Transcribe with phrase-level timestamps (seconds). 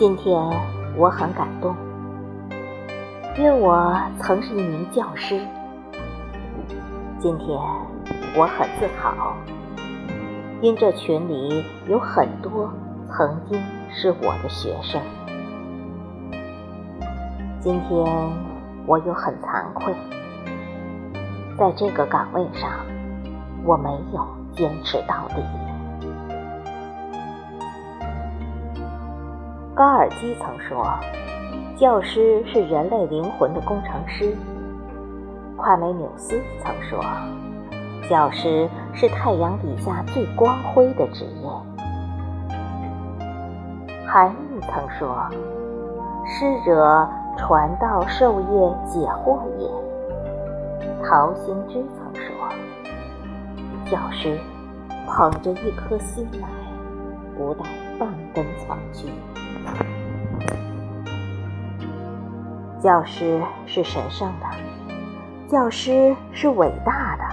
[0.00, 0.34] 今天
[0.96, 1.76] 我很感动，
[3.36, 5.38] 因为我曾是一名教师。
[7.18, 7.50] 今天
[8.34, 9.34] 我很自豪，
[10.62, 12.72] 因这群里有很多
[13.10, 14.98] 曾经是我的学生。
[17.60, 18.02] 今天
[18.86, 19.94] 我又很惭愧，
[21.58, 22.70] 在这个岗位上，
[23.64, 25.42] 我没有坚持到底。
[29.80, 30.94] 高尔基曾说
[31.74, 34.36] ：“教师是人类灵魂的工程师。”
[35.56, 37.02] 夸美纽斯曾说
[38.06, 41.48] ：“教师是太阳底下最光辉的职业。”
[44.06, 45.26] 韩愈曾说
[46.28, 48.46] ：“师者，传道授业
[48.86, 49.66] 解惑也。”
[51.08, 52.34] 陶行知曾说
[53.90, 54.38] ：“教师
[55.06, 56.46] 捧着一颗心来，
[57.40, 57.64] 不带
[57.98, 59.08] 半根草去。”
[62.78, 64.46] 教师是神圣的。
[65.48, 67.24] 教师是伟大的，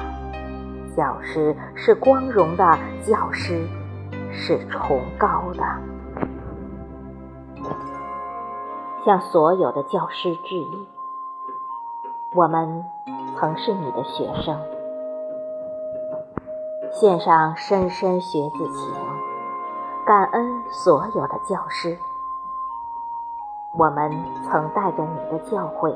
[0.95, 3.67] 教师是光荣的，教师
[4.31, 5.63] 是崇高的。
[9.05, 10.87] 向所有的教师致意，
[12.33, 12.83] 我们
[13.37, 14.57] 曾是你的学生，
[16.91, 18.93] 献上深深学子情，
[20.07, 21.97] 感恩所有的教师。
[23.77, 24.09] 我们
[24.45, 25.93] 曾带着你的教诲，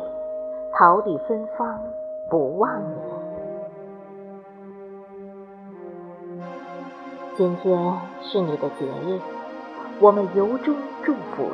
[0.73, 1.79] 桃李芬芳。
[2.29, 2.95] 不忘你。
[7.37, 9.17] 今天是你的节日，
[10.01, 11.49] 我们由衷祝福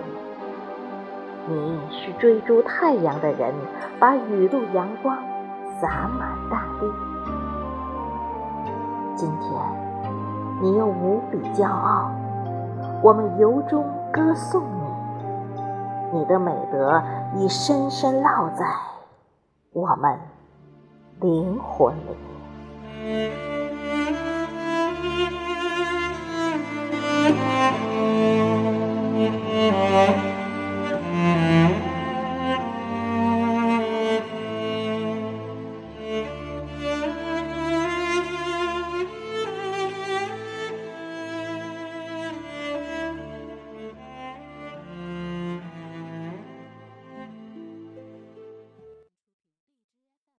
[1.48, 1.54] 你。
[1.54, 3.54] 你是追逐太阳的人，
[4.00, 5.16] 把雨露阳光
[5.80, 6.92] 洒满大地。
[9.16, 9.52] 今天
[10.60, 12.12] 你又无比骄傲，
[13.02, 16.20] 我们由衷歌颂你。
[16.20, 17.02] 你的美德
[17.36, 18.66] 已深深烙在
[19.74, 20.18] 我们。
[21.20, 23.32] 灵魂里。